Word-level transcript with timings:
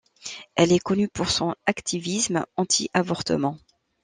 Elle 0.55 0.71
est 0.71 0.79
connue 0.79 1.07
pour 1.07 1.29
son 1.29 1.53
activisme 1.67 2.47
anti-avortement. 2.55 3.59